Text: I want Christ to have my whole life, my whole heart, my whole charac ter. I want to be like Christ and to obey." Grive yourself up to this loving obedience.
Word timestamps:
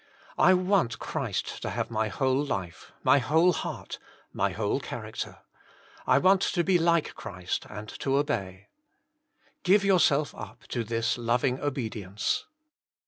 I 0.39 0.55
want 0.55 0.97
Christ 0.97 1.61
to 1.61 1.69
have 1.69 1.91
my 1.91 2.07
whole 2.07 2.43
life, 2.43 2.91
my 3.03 3.19
whole 3.19 3.53
heart, 3.53 3.99
my 4.33 4.49
whole 4.49 4.79
charac 4.79 5.19
ter. 5.21 5.37
I 6.07 6.17
want 6.17 6.41
to 6.41 6.63
be 6.63 6.79
like 6.79 7.13
Christ 7.13 7.67
and 7.69 7.87
to 7.99 8.17
obey." 8.17 8.69
Grive 9.63 9.83
yourself 9.85 10.33
up 10.33 10.63
to 10.69 10.83
this 10.83 11.19
loving 11.19 11.59
obedience. 11.61 12.47